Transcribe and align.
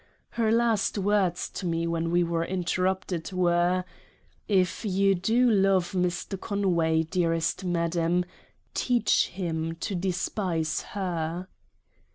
Her 0.29 0.51
last 0.51 0.97
words 0.97 1.47
to 1.51 1.67
me 1.67 1.85
when 1.85 2.09
we 2.09 2.23
were 2.23 2.43
interrupted— 2.43 3.31
were— 3.33 3.85
'If 4.49 4.83
you 4.83 5.13
do 5.13 5.47
love 5.51 5.91
Mr. 5.91 6.41
Conway, 6.41 7.03
dearest 7.03 7.63
Madam, 7.63 8.25
teach 8.73 9.27
him 9.27 9.75
to 9.75 9.93
despise 9.93 10.81
her.' 10.97 11.47